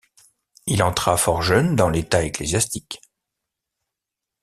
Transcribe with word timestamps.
Il 0.65 0.81
entra 0.81 1.15
fort 1.15 1.43
jeune 1.43 1.75
dans 1.75 1.87
l'état 1.87 2.23
ecclésiastique. 2.23 2.99